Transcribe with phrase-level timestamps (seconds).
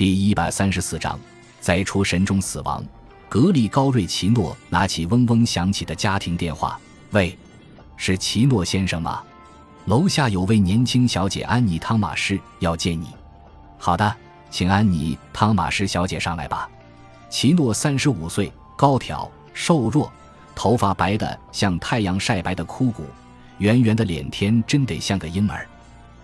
[0.00, 1.20] 第一百三十四章，
[1.60, 2.82] 在出神中死亡。
[3.28, 6.80] 格里高瑞奇诺拿起嗡嗡响起的家庭电话，
[7.10, 7.36] 喂，
[7.98, 9.22] 是奇诺先生吗？
[9.84, 13.08] 楼下有位年轻小姐安妮·汤马士要见你。
[13.76, 14.16] 好的，
[14.50, 16.66] 请安妮·汤马士小姐上来吧。
[17.28, 20.10] 奇诺三十五岁，高挑、瘦弱，
[20.54, 23.04] 头发白的像太阳晒白的枯骨，
[23.58, 25.68] 圆圆的脸天真得像个婴儿，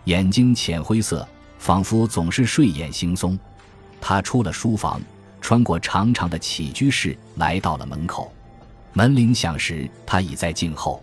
[0.05, 3.39] 眼睛浅灰色，仿佛总是睡眼惺忪。
[4.01, 5.01] 他出了书房，
[5.41, 8.33] 穿过长长的起居室，来到了门口。
[8.93, 11.03] 门铃响时，他已在静候。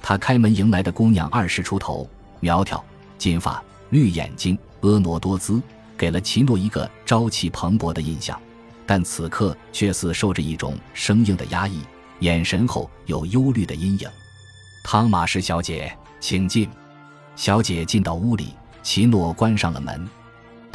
[0.00, 2.08] 他开门迎来的姑娘二十出头，
[2.40, 2.82] 苗条，
[3.18, 5.60] 金发，绿眼睛，婀娜多姿，
[5.98, 8.40] 给了奇诺一个朝气蓬勃的印象。
[8.86, 11.80] 但此刻却似受着一种生硬的压抑，
[12.20, 14.08] 眼神后有忧虑的阴影。
[14.84, 16.70] 汤马士小姐，请进。
[17.34, 20.08] 小姐进到屋里，奇诺关上了门。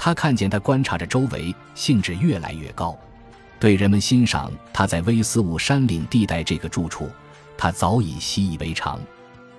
[0.03, 2.97] 他看见他观察着周围，兴致越来越高，
[3.59, 7.07] 对人们欣赏他在威斯伍山岭地带这个住处，
[7.55, 8.99] 他早已习以为常。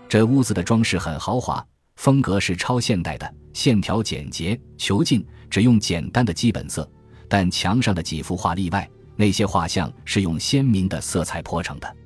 [0.09, 6.91] 这屋子的装饰很豪华，风格是超现代的，线条简洁遒劲，只用简单的基本色。
[7.29, 11.97] 但墙上的几幅画例外，那些画像是用鲜明的色彩泼成的。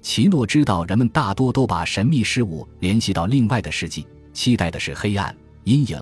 [0.00, 6.00] 奇诺知道人们大多都把神秘事物联系到另外的世纪，期待的是黑暗阴影。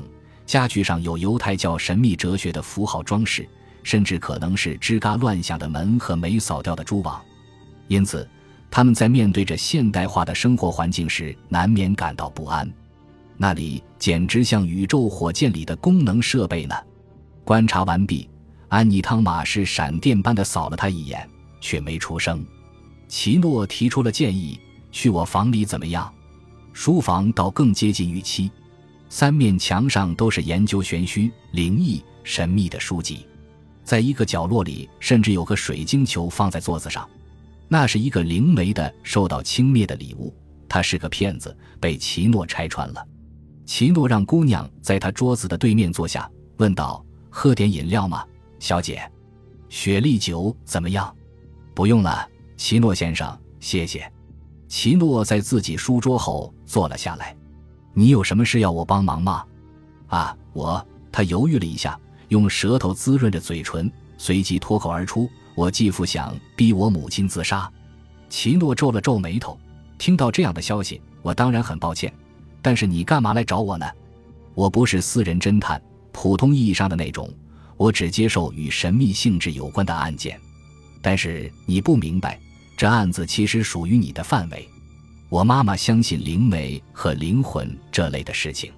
[0.49, 3.47] 家具上有犹太教神秘哲学的符号装饰，
[3.83, 7.21] 甚至可能是吱嘎乱响的门和没扫掉的蛛网。
[7.87, 8.27] 因此，
[8.71, 12.67] 他们在面对着现代化的生活环境时，难免感到不安。
[13.37, 16.75] 那里简直像宇宙火箭里的功能设备呢。
[17.45, 18.27] 观察完毕，
[18.69, 21.29] 安妮·汤马士闪电般的扫了他一眼，
[21.61, 22.43] 却没出声。
[23.07, 24.59] 奇诺提出了建议
[24.91, 26.11] ：“去我房里怎么样？”
[26.73, 28.51] 书房倒更接近预期。
[29.09, 33.27] 三面墙上都是研究玄虚、灵异、神秘的书籍，
[33.84, 37.09] 在一个角落里，甚至有个水晶球放在桌子上，
[37.69, 40.34] 那是一个灵媒的受到轻蔑的礼物。
[40.69, 43.03] 他是个骗子，被奇诺拆穿了。
[43.65, 48.22] 奇诺让姑娘在他桌子的对面坐下，问道：“喝点饮料吗，
[48.59, 49.00] 小姐？
[49.71, 51.15] 雪莉酒怎么样
[51.75, 54.10] ？”“不用了，奇诺先生，谢谢。”
[54.69, 57.34] 奇诺在自己书桌后坐了下来。
[57.98, 59.44] 你有什么事要我帮忙吗？
[60.06, 60.86] 啊，我……
[61.10, 61.98] 他犹豫了一下，
[62.28, 67.69] 用舌头滋润着嘴唇，随即脱口而出：“我继父想逼我母亲自杀。”
[68.31, 69.59] 奇诺皱了皱眉头，
[69.98, 72.12] 听到这样的消息，我当然很抱歉。
[72.62, 73.84] 但是你干嘛来找我呢？
[74.54, 75.82] 我不是私人侦探，
[76.12, 77.28] 普通意义上的那种，
[77.76, 80.41] 我只接受与神秘性质有关的案件。
[81.03, 82.38] 但是你不明白，
[82.76, 84.69] 这案子其实属于你的范围。
[85.28, 88.72] 我妈妈相信灵媒和灵魂这类的事情，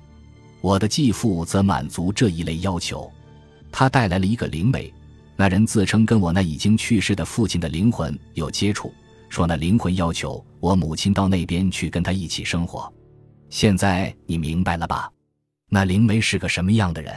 [0.60, 3.10] 我的继父则满足这一类要求。
[3.70, 4.92] 他带来了一个灵媒，
[5.36, 8.92] 那人自称跟我那已经去世的父亲的灵魂有接触，
[9.28, 12.92] 说那灵魂要求我母亲到那边去跟他一起生活。
[13.48, 15.08] 现在你明白了吧？
[15.68, 17.14] 那灵媒是个什么样的人？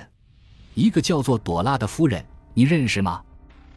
[0.75, 2.23] 一个叫做朵拉的夫人，
[2.53, 3.23] 你认识吗？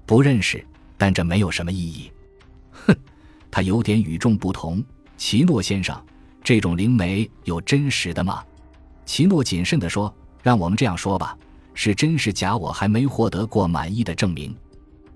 [0.04, 0.62] 不认识，
[0.98, 2.12] 但这没有什么意义。
[2.72, 2.94] 哼，
[3.50, 4.84] 他有点与众不同。
[5.16, 6.00] 奇诺先生，
[6.44, 8.44] 这种灵媒有真实的吗？
[9.04, 10.12] 奇诺谨慎地说
[10.42, 11.36] ：“让我们这样说吧，
[11.74, 14.54] 是真是假，我还没获得过满意的证明。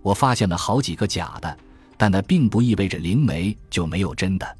[0.01, 1.59] 我发现了好几个假的，
[1.97, 4.57] 但那并不意味着灵媒就没有真的。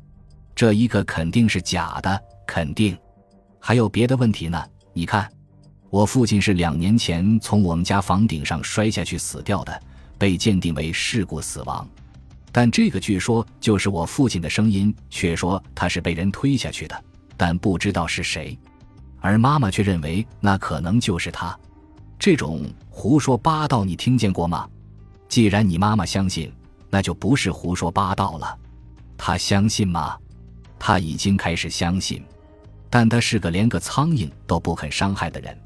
[0.55, 2.97] 这一个肯定是假的，肯定。
[3.59, 4.63] 还有别的问题呢？
[4.93, 5.31] 你看，
[5.89, 9.83] 我父亲是两年前从我们家房顶上摔下去死掉的，
[10.19, 11.89] 被鉴定为事故死亡。”
[12.53, 17.05] 但这个据说就是我父亲的声音，却说他是被人推下去的，
[17.37, 18.59] 但不知道是谁。
[19.21, 21.57] 而妈妈却认为那可能就是他。
[22.19, 24.69] 这种胡说八道你听见过吗？
[25.29, 26.53] 既然你妈妈相信，
[26.91, 28.59] 那就不是胡说八道了。
[29.17, 30.17] 他相信吗？
[30.79, 32.23] 他已经开始相信，
[32.89, 35.57] 但他是个连个苍蝇都不肯伤害的人，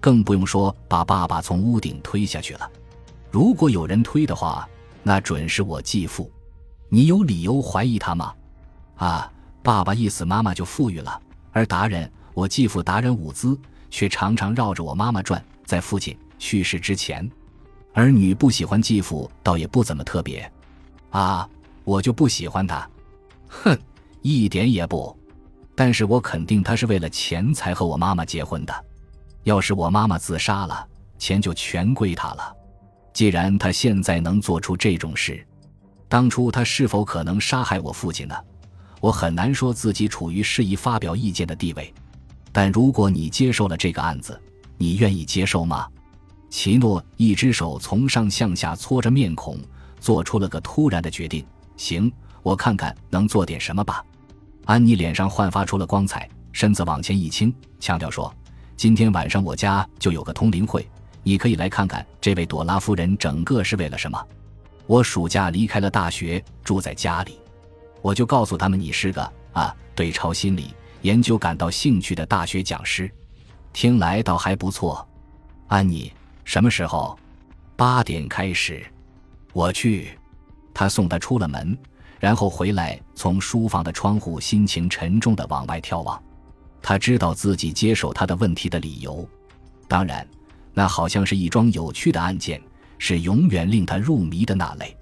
[0.00, 2.70] 更不用说把爸爸从屋顶推下去了。
[3.30, 4.68] 如果有人推的话，
[5.04, 6.28] 那准是我继父。
[6.88, 8.34] 你有理由怀疑他吗？
[8.96, 9.30] 啊，
[9.62, 11.20] 爸爸一死，妈妈就富裕了。
[11.52, 13.56] 而达人，我继父达人伍兹，
[13.90, 15.44] 却常常绕着我妈妈转。
[15.64, 17.30] 在父亲去世之前，
[17.92, 20.50] 儿女不喜欢继父，倒也不怎么特别。
[21.10, 21.48] 啊，
[21.84, 22.88] 我就不喜欢他。
[23.48, 23.78] 哼，
[24.22, 25.16] 一点也不。
[25.74, 28.84] 但是我肯定他是为了钱才和我妈妈结婚的。
[29.42, 30.86] 要是我妈妈自杀了，
[31.18, 32.56] 钱就全归他了。
[33.14, 35.42] 既然他现在能做出这种事。
[36.08, 38.34] 当初他是否可能杀害我父亲呢？
[39.00, 41.92] 我很难说自己处于适宜发表意见的地位。
[42.52, 44.38] 但如果你接受了这个案子，
[44.76, 45.88] 你愿意接受吗？
[46.50, 49.58] 奇诺一只手从上向下搓着面孔，
[49.98, 51.44] 做出了个突然的决定
[51.76, 52.12] ：“行，
[52.42, 54.04] 我看看能做点什么吧。”
[54.66, 58.32] 安妮脸上焕发出了光彩，身子往前一倾，强调说
[58.76, 60.88] ：“今天晚上我家就有个通灵会，
[61.24, 64.24] 你可以来看看这位朵拉夫人整个是为了什么。
[64.86, 67.40] 我暑假离开了大学，住在家里，
[68.02, 70.72] 我就告诉他们你是个啊，对超心理
[71.02, 73.10] 研究感到兴趣的大学讲师，
[73.72, 75.04] 听来倒还不错。”
[75.66, 76.12] 安妮。
[76.44, 77.18] 什么时候？
[77.74, 78.84] 八点开始。
[79.54, 80.18] 我去。
[80.74, 81.76] 他送他出了门，
[82.20, 86.22] 然后回来，从书房的窗户，心情沉重的往外眺望。
[86.82, 89.26] 他知道自己接受他的问题的理由，
[89.88, 90.26] 当然，
[90.74, 92.60] 那好像是一桩有趣的案件，
[92.98, 94.94] 是永远令他入迷的那类。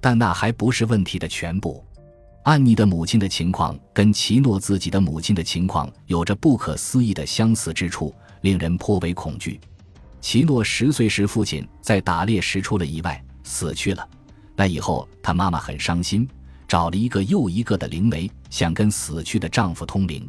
[0.00, 1.84] 但那还不是问题的全部。
[2.42, 9.60] 安妮的母亲的情况跟奇诺自己的母亲的情况有着不可思议的相似之处，令人颇为恐惧。
[10.22, 14.08] 奇诺十岁时，父亲在打猎时出了意外，死去了。
[14.56, 16.26] 那以后，他妈妈很伤心，
[16.66, 20.26] 找了一个又一个的灵媒，想跟死去的丈夫通灵。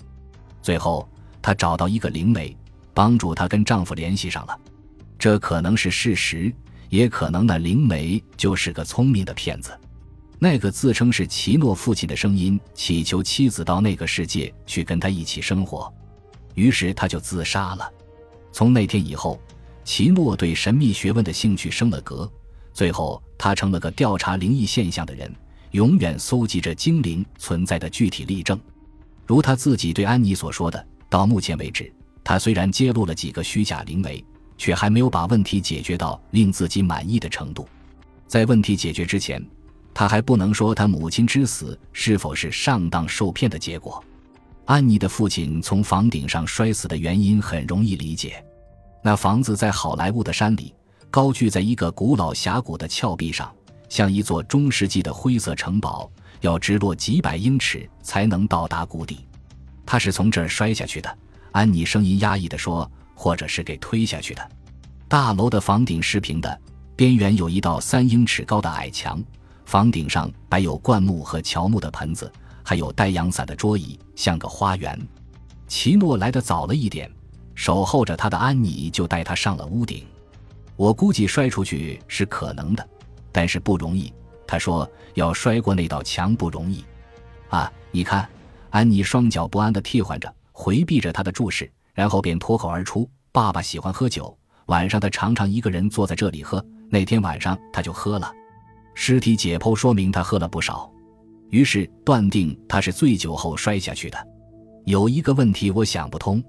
[0.61, 1.07] 最后，
[1.41, 2.55] 她找到一个灵媒，
[2.93, 4.59] 帮助她跟丈夫联系上了。
[5.21, 6.51] 这可能是事实，
[6.89, 9.69] 也可能那灵媒就是个聪明的骗子。
[10.39, 15.93] 那个自称是奇诺父亲的声音，祈求妻子到那个世界去跟他一起生活，
[16.55, 17.87] 于是他就自杀了。
[18.51, 19.39] 从那天以后。
[19.83, 22.31] 奇诺对神秘学问的兴趣升了格，
[22.71, 25.31] 最后他成了个调查灵异现象的人，
[25.71, 28.59] 永远搜集着精灵存在的具体例证。
[29.25, 31.91] 如他自己对安妮所说的，到目前为止，
[32.23, 34.23] 他虽然揭露了几个虚假灵媒，
[34.61, 37.67] 却还没有把问题解决到令自己满意的程度。
[38.27, 39.43] 在问题解决之前，
[39.91, 44.03] 他还不能说他母亲之死是否是上当受骗的结果。
[44.65, 48.45] 安妮的父亲从房顶上摔死的原因很容易理解。
[49.03, 50.71] 那房子在好莱坞的山里，
[51.09, 53.51] 高踞在一个古老峡谷的峭壁上，
[53.89, 56.07] 像一座中世纪的灰色城堡，
[56.41, 59.25] 要直落几百英尺才能到达谷底。
[59.87, 61.17] 他是从这儿摔下去的，
[61.51, 62.89] 安妮声音压抑地说，
[63.21, 64.49] 或者是给推下去的。
[65.07, 66.59] 大楼的房顶是平的，
[66.95, 69.23] 边缘有一道三英尺高的矮墙，
[69.63, 72.31] 房顶上摆有灌木和乔木的盆子，
[72.63, 74.99] 还有带阳伞的桌椅，像个花园。
[75.67, 77.07] 奇诺来的早了一点。
[77.53, 80.03] 守候着他的安妮就带他上了屋顶。
[80.75, 82.89] 我估计摔出去是可能的，
[83.31, 84.11] 但是不容易。
[84.47, 86.83] 他说要摔过那道墙不容易。
[87.49, 88.27] 啊，你看，
[88.71, 96.63] 安妮双脚不安地替换着，回避着他的注视，然后便脱口而出：“爸爸喜欢喝酒，晚上他常常一个人坐在这里喝。
[96.89, 98.31] 那天晚上他就喝了。
[98.93, 100.91] 尸体解剖说明他喝了不少，
[101.49, 104.27] 于是断定他是醉酒后摔下去的。
[104.85, 106.43] 有一个问题我想不通。”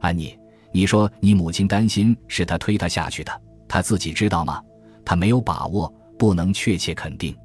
[0.00, 0.38] 安妮，
[0.72, 4.62] 你说你母亲担心是他推她下去的，她自己知道吗？
[5.04, 7.36] 她没有把握，不能确切肯定。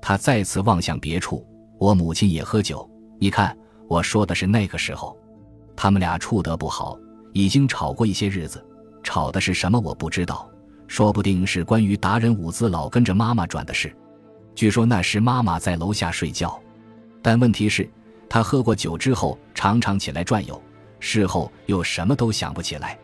[0.00, 1.46] 他再次望向别处。
[1.78, 2.88] 我母亲也喝酒，
[3.20, 3.56] 你看，
[3.88, 5.16] 我说的是那个时候，
[5.76, 6.98] 他们俩处得不好，
[7.32, 8.64] 已经吵过一些日子。
[9.02, 10.48] 吵的是什么我不知道，
[10.86, 13.94] 说不定是关于达人伍兹老跟着妈妈转的事。
[14.54, 16.60] 据说那时妈妈在楼下睡觉，
[17.20, 17.88] 但问题是，
[18.28, 20.60] 他喝过酒之后常常起来转悠。
[21.00, 22.96] 事后又什么都想不起来，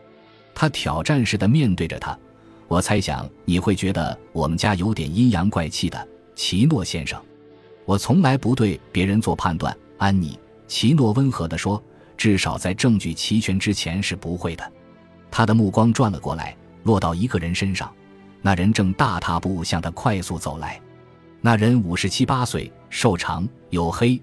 [0.55, 2.17] 他挑战似的面对着他。
[2.67, 7.19] 我猜想你会觉得我们家有点阴阳怪气的，奇诺先生。
[7.83, 10.39] 我从来不对别人做判断，安妮。
[10.67, 11.83] 奇诺温和地说
[12.19, 14.71] ：“至少在证据齐全之前是不会的。”
[15.31, 17.89] 他的目光转了过来，落到一个人身上。
[18.41, 20.79] 那人正大踏步向他快速走来。
[21.39, 24.21] 那人五十七八岁，瘦长，黝黑，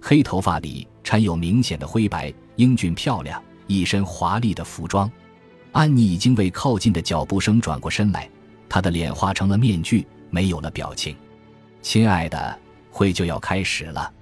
[0.00, 2.32] 黑头发里掺有明显的灰白。
[2.56, 5.10] 英俊漂亮，一身华丽的服装。
[5.72, 8.28] 安妮已经为靠近的脚步声转过身来，
[8.68, 11.16] 她的脸化成了面具，没有了表情。
[11.80, 12.58] 亲爱的，
[12.90, 14.12] 会就要开始了。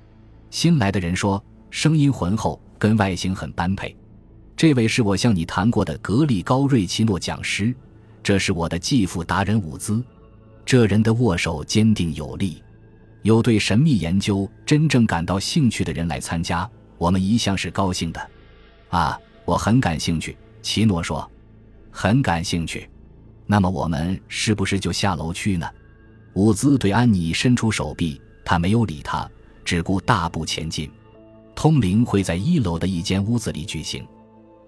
[0.51, 3.95] 新来的人说，声音浑厚，跟外形很般配。
[4.57, 7.75] 这位是我向你谈过的格里高瑞奇诺讲师，
[8.23, 10.03] 这是我的继父达人伍兹。
[10.65, 12.63] 这人的握手坚定有力，
[13.23, 16.69] 有对神秘研究真正感到兴趣的人来参加。
[16.99, 18.31] 我们一向是高兴的，
[18.89, 20.37] 啊，我很感兴趣。
[20.63, 21.31] 奇诺说
[21.93, 22.89] ：“很感兴趣。”
[23.47, 25.69] 那么我们是不是就下楼去呢？
[26.33, 29.31] 伍兹对安妮伸出手臂，他没有理他，
[29.65, 30.91] 只顾大步前进。
[31.57, 34.07] 通灵会在一楼的一间屋子里举行。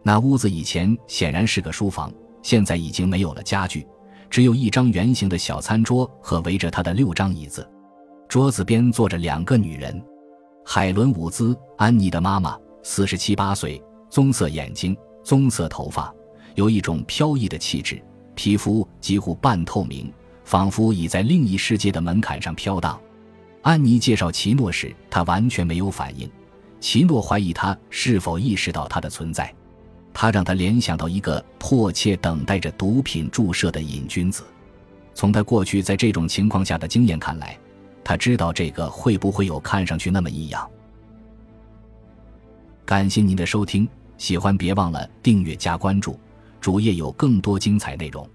[0.02, 2.11] 那屋子以前显然是个书房，
[2.42, 3.87] 现在已经没有了家具，
[4.30, 7.68] 只有一张圆形的小餐桌和围着它的六张椅子。
[8.26, 10.02] 桌子边坐着两个女人。
[10.64, 13.80] 海伦·伍兹，安妮的妈妈，四十七八岁，
[14.11, 16.12] 棕色眼睛，棕色头发，
[16.54, 18.02] 有一种飘逸的气质。
[18.35, 20.11] 皮肤几乎半透明，
[20.45, 22.99] 仿佛已在另一世界的门槛上飘荡。
[23.61, 26.30] 安妮介绍奇诺时，他完全没有反应。
[26.80, 29.52] 奇诺怀疑他是否意识到他的存在，
[30.14, 34.44] 他让他联想到一个迫切等待着毒品注射的瘾君子。
[35.14, 37.58] 从他过去在这种情况下的经验看来，
[38.04, 40.68] 他知道这个会不会有看上去那么异样。
[42.85, 46.18] 感谢您的收听，喜欢别忘了订阅加关注，
[46.61, 48.28] 主页有更多精彩内容。